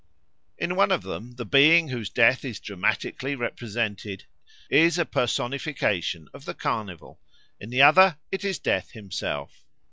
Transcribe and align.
In 0.57 0.75
one 0.75 0.91
of 0.91 1.03
them 1.03 1.33
the 1.35 1.45
being 1.45 1.89
whose 1.89 2.09
death 2.09 2.43
is 2.43 2.59
dramatically 2.59 3.35
represented 3.35 4.25
is 4.67 4.97
a 4.97 5.05
personification 5.05 6.27
of 6.33 6.45
the 6.45 6.55
Carnival; 6.55 7.19
in 7.59 7.69
the 7.69 7.83
other 7.83 8.17
it 8.31 8.43
is 8.43 8.57
Death 8.57 8.93
himself. 8.93 9.63